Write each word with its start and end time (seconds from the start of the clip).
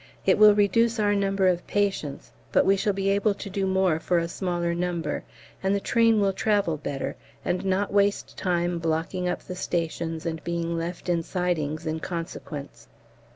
It 0.25 0.39
will 0.39 0.55
reduce 0.55 0.99
our 0.99 1.13
number 1.13 1.47
of 1.47 1.67
patients, 1.67 2.31
but 2.51 2.65
we 2.65 2.75
shall 2.75 2.91
be 2.91 3.09
able 3.09 3.35
to 3.35 3.49
do 3.51 3.67
more 3.67 3.99
for 3.99 4.17
a 4.17 4.27
smaller 4.27 4.73
number, 4.73 5.23
and 5.61 5.75
the 5.75 5.79
train 5.79 6.19
will 6.19 6.33
travel 6.33 6.77
better 6.77 7.15
and 7.45 7.63
not 7.63 7.93
waste 7.93 8.35
time 8.35 8.79
blocking 8.79 9.29
up 9.29 9.43
the 9.43 9.53
stations 9.53 10.25
and 10.25 10.43
being 10.43 10.75
left 10.75 11.07
in 11.07 11.21
sidings 11.21 11.85
in 11.85 11.99
consequence. 11.99 12.87